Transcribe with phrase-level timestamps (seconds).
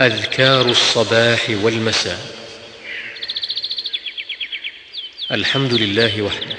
[0.00, 2.18] أذكار الصباح والمساء.
[5.30, 6.56] الحمد لله وحده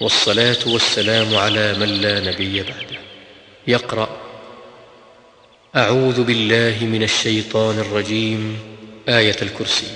[0.00, 3.00] والصلاة والسلام على من لا نبي بعده.
[3.66, 4.20] يقرأ
[5.76, 8.58] أعوذ بالله من الشيطان الرجيم
[9.08, 9.86] آية الكرسي.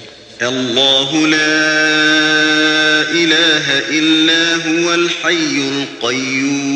[0.43, 1.47] الله لا
[3.11, 6.76] إله إلا هو الحي القيوم.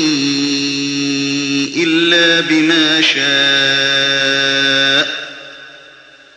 [2.13, 3.31] إلا بما شاء.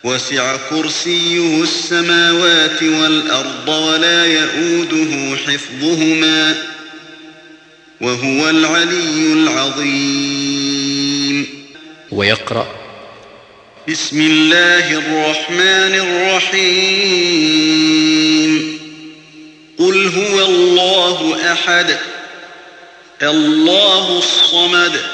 [0.05, 6.55] وسع كرسيه السماوات والأرض ولا يئوده حفظهما
[8.01, 10.67] وهو العلي العظيم.
[12.11, 12.69] ويقرأ
[13.89, 16.85] بسم الله الرحمن الرحيم.
[19.79, 21.97] قل هو الله أحد
[23.23, 25.14] الله الصمد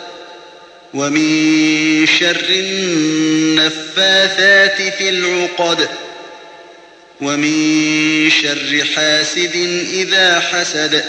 [0.93, 3.61] ومن شر النفاثات
[4.81, 5.89] في العقد
[7.21, 9.55] ومن شر حاسد
[9.93, 11.03] إذا حسد.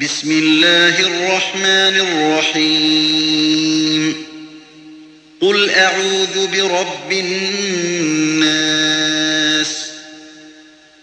[0.00, 4.14] بسم الله الرحمن الرحيم.
[5.40, 8.50] قل أعوذ برب الناس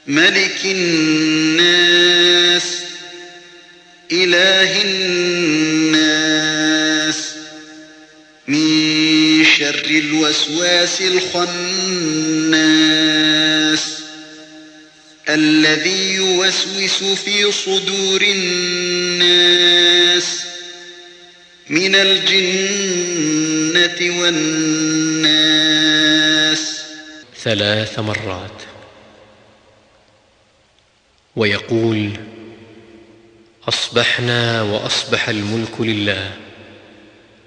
[0.08, 2.64] ملك الناس
[4.12, 5.77] إله الناس
[9.88, 11.48] شر الوسواس الخناس
[15.30, 19.64] الذي يوسوس في صدور الناس
[21.70, 23.00] من الجنة
[24.22, 25.28] والناس.
[27.44, 28.62] ثلاث مرات.
[31.36, 32.12] ويقول
[33.68, 36.32] أصبحنا وأصبح الملك لله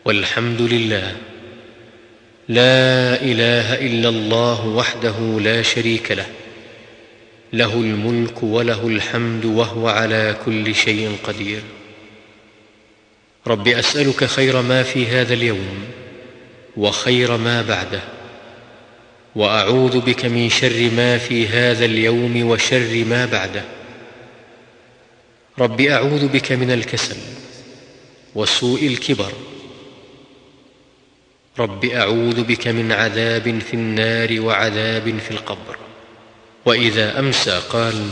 [0.05, 1.17] والحمد لله.
[2.51, 6.27] لا إله إلا الله وحده لا شريك له.
[7.53, 11.63] له الملك وله الحمد وهو على كل شيء قدير.
[13.47, 15.85] رب أسألك خير ما في هذا اليوم
[16.77, 18.01] وخير ما بعده.
[19.37, 23.65] وأعوذ بك من شر ما في هذا اليوم وشر ما بعده.
[25.59, 27.17] رب أعوذ بك من الكسل
[28.35, 29.33] وسوء الكبر
[31.61, 35.77] رب أعوذ بك من عذاب في النار وعذاب في القبر.
[36.65, 38.09] وإذا أمسى قال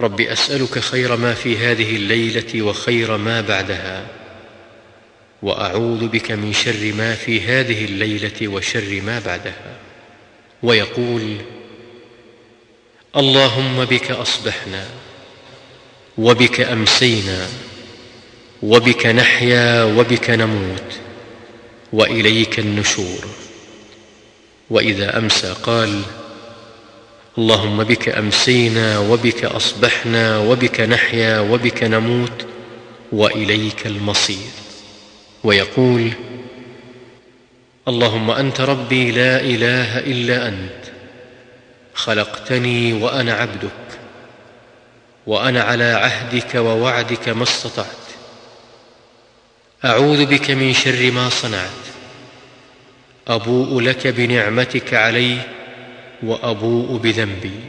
[0.00, 4.06] رب أسألك خير ما في هذه الليلة وخير ما بعدها
[5.42, 9.76] وأعوذ بك من شر ما في هذه الليلة وشر ما بعدها.
[10.62, 11.36] ويقول
[13.16, 14.86] اللهم بك أصبحنا
[16.18, 17.46] وبك أمسينا
[18.62, 21.09] وبك نحيا وبك نموت.
[21.92, 23.26] وإليك النشور.
[24.70, 26.02] وإذا أمسى قال
[27.38, 32.46] اللهم بك أمسينا وبك أصبحنا وبك نحيا وبك نموت
[33.12, 34.50] وإليك المصير.
[35.44, 36.10] ويقول
[37.88, 40.84] اللهم أنت ربي لا إله إلا أنت
[41.94, 43.70] خلقتني وأنا عبدك
[45.26, 48.09] وأنا على عهدك ووعدك ما استطعت.
[49.84, 51.70] أعوذ بك من شر ما صنعت.
[53.28, 55.38] أبوء لك بنعمتك علي
[56.22, 57.60] وأبوء بذنبي.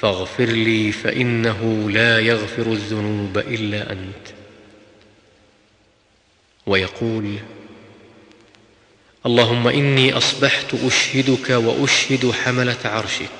[0.00, 4.26] فاغفر لي فإنه لا يغفر الذنوب إلا أنت.
[6.66, 7.34] ويقول
[9.26, 13.36] اللهم إني أصبحت أشهدك وأشهد حملة عرشك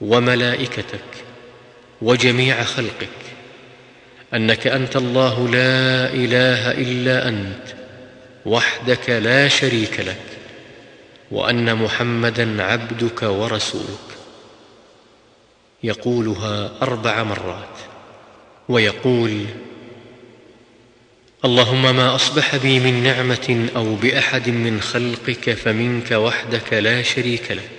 [0.00, 1.24] وملائكتك
[2.02, 3.31] وجميع خلقك.
[4.34, 7.74] أنك أنت الله لا إله إلا أنت
[8.46, 10.16] وحدك لا شريك لك
[11.30, 14.12] وأن محمدا عبدك ورسولك.
[15.82, 17.78] يقولها أربع مرات
[18.68, 19.44] ويقول
[21.44, 27.70] اللهم ما أصبح بي من نعمة أو بأحد من خلقك فمنك وحدك لا شريك لك.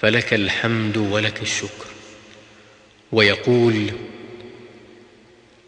[0.00, 1.86] فلك الحمد ولك الشكر.
[3.12, 3.90] ويقول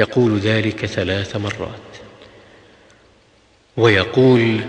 [0.00, 1.90] يقول ذلك ثلاث مرات.
[3.76, 4.60] ويقول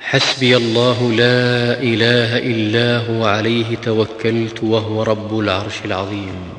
[0.00, 6.52] حسبي الله لا إله إلا هو عليه توكلت وهو رب العرش العظيم.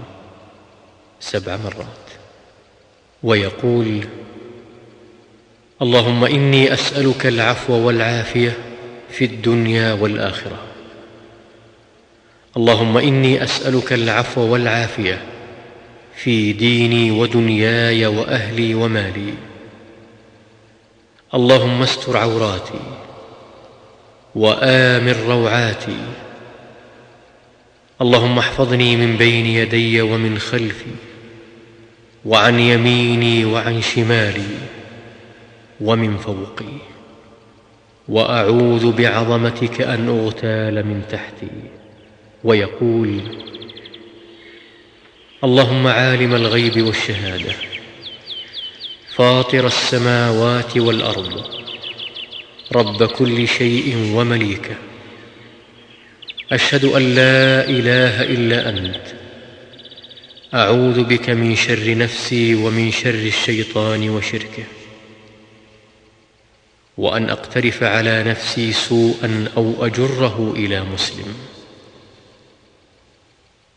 [1.20, 2.08] سبع مرات.
[3.24, 4.08] ويقول
[5.82, 8.58] اللهم إني أسألك العفو والعافية
[9.10, 10.60] في الدنيا والآخرة.
[12.58, 15.33] اللهم إني أسألك العفو والعافية
[16.15, 19.33] في ديني ودنياي وأهلي ومالي.
[21.33, 22.81] اللهم استر عوراتي
[24.36, 26.00] وامن روعاتي.
[28.01, 30.92] اللهم احفظني من بين يدي ومن خلفي
[32.25, 34.57] وعن يميني وعن شمالي
[35.81, 36.77] ومن فوقي.
[38.07, 41.48] وأعوذ بعظمتك أن أغتال من تحتي.
[42.44, 43.21] ويقول
[45.44, 47.56] اللهم عالم الغيب والشهادة
[49.16, 51.45] فاطر السماوات والأرض
[52.75, 54.75] رب كل شيء ومليكه
[56.51, 59.06] أشهد أن لا إله إلا أنت.
[60.54, 64.63] أعوذ بك من شر نفسي ومن شر الشيطان وشركه.
[66.98, 71.36] وأن أقترف على نفسي سوءا أو أجره إلى مسلم.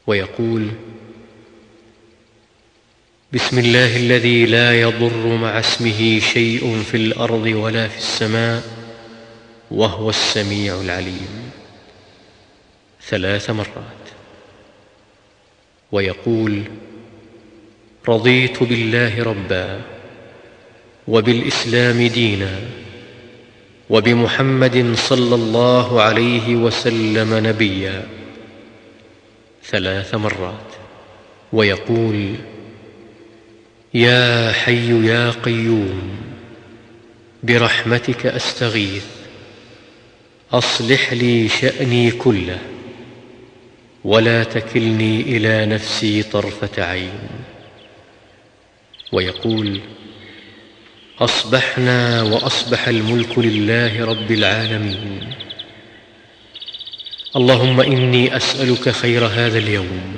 [0.06, 0.70] ويقول
[3.36, 8.62] بسم الله الذي لا يضر مع اسمه شيء في الأرض ولا في السماء
[9.70, 11.50] وهو السميع العليم.
[13.08, 14.04] ثلاث مرات.
[15.92, 16.62] ويقول
[18.08, 19.80] رضيت بالله ربا
[21.08, 22.60] وبالإسلام دينا
[23.90, 28.08] وبمحمد صلى الله عليه وسلم نبيا.
[29.64, 30.70] ثلاث مرات.
[31.52, 32.34] ويقول
[33.94, 36.16] يا حي يا قيوم
[37.42, 39.04] برحمتك أستغيث
[40.52, 42.58] أصلح لي شأني كله
[44.04, 47.28] ولا تكلني إلى نفسي طرفة عين.
[49.12, 49.80] ويقول
[51.20, 55.34] أصبحنا وأصبح الملك لله رب العالمين.
[57.36, 60.14] اللهم إني أسألك خير هذا اليوم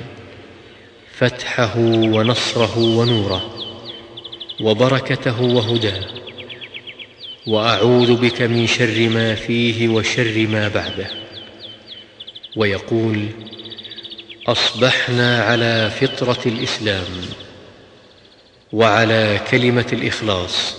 [1.17, 3.58] فتحه ونصره ونوره.
[4.61, 6.05] وبركته وهداه
[7.47, 11.07] وأعوذ بك من شر ما فيه وشر ما بعده.
[12.55, 13.25] ويقول
[14.47, 17.05] أصبحنا على فطرة الإسلام
[18.73, 20.75] وعلى كلمة الإخلاص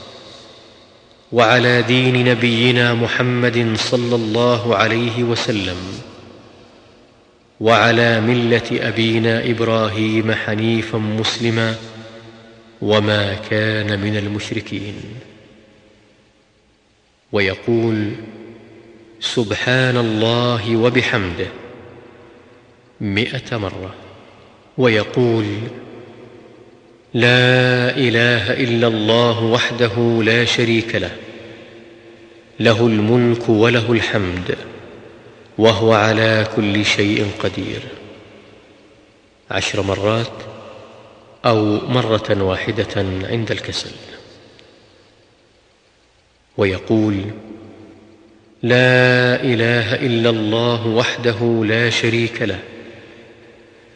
[1.33, 5.77] وعلى دين نبينا محمد صلى الله عليه وسلم
[7.61, 11.77] وعلى ملة أبينا إبراهيم حنيفا مسلما
[12.83, 14.95] وما كان من المشركين.
[17.33, 18.13] ويقول
[19.21, 21.47] سبحان الله وبحمده
[23.01, 23.95] مئة مرة.
[24.79, 25.47] ويقول
[27.15, 31.17] لا إله إلا الله وحده لا شريك له
[32.61, 34.57] له الملك وله الحمد
[35.59, 37.81] وهو على كل شيء قدير.
[39.51, 40.50] عشر مرات
[41.47, 42.95] أو مرة واحدة
[43.31, 43.91] عند الكسل.
[46.57, 47.25] ويقول
[48.63, 52.61] لا إله إلا الله وحده لا شريك له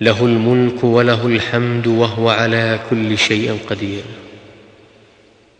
[0.01, 4.05] له الملك وله الحمد وهو على كل شيء قدير.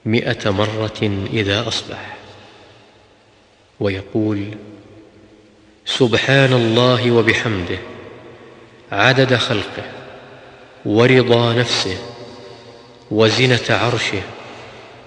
[0.07, 2.17] مئة مرة إذا أصبح.
[3.81, 4.49] ويقول
[5.87, 7.79] سبحان الله وبحمده
[8.93, 10.04] عدد خلقه.
[10.87, 11.99] ورضا نفسه
[13.11, 14.23] وزنة عرشه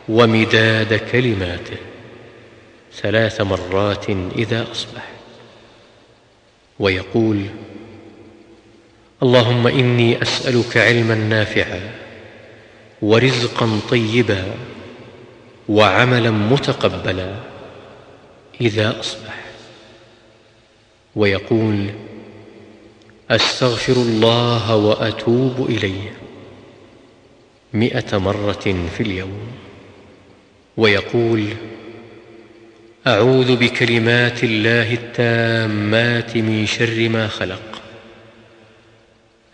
[0.09, 1.77] ومداد كلماته.
[2.93, 5.09] ثلاث مرات إذا أصبح.
[6.79, 7.45] ويقول
[9.23, 11.91] اللهم إني أسألك علما نافعا
[13.01, 14.43] ورزقا طيبا
[15.69, 17.35] وعملا متقبلا
[18.61, 19.43] إذا أصبح.
[21.15, 21.89] ويقول
[23.31, 26.17] أستغفر الله وأتوب إليه
[27.73, 29.51] مئة مرة في اليوم.
[30.77, 31.47] ويقول
[33.07, 37.81] أعوذ بكلمات الله التامات من شر ما خلق.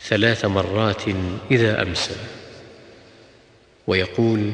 [0.02, 1.04] ثلاث مرات
[1.52, 2.16] إذا أمسى.
[3.88, 4.52] ويقول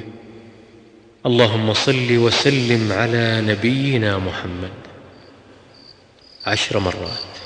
[1.25, 4.71] اللهم صل وسلم على نبينا محمد.
[6.45, 7.38] عشر مرات.